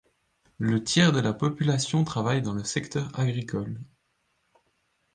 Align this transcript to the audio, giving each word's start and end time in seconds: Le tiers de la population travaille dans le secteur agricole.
Le 0.57 0.83
tiers 0.83 1.11
de 1.11 1.19
la 1.19 1.31
population 1.31 2.03
travaille 2.03 2.41
dans 2.41 2.53
le 2.53 2.63
secteur 2.63 3.09
agricole. 3.19 3.79